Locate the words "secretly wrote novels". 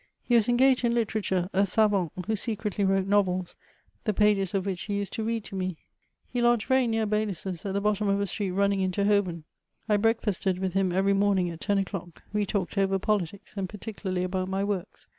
2.35-3.55